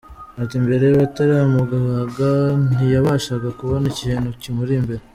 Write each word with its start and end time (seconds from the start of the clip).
Ati 0.41 0.55
“Mbere 0.65 0.85
bataramubaga, 0.99 2.29
ntiyabashaga 2.67 3.49
kubona 3.59 3.85
ikintu 3.93 4.29
kimuri 4.41 4.73
imbere. 4.81 5.03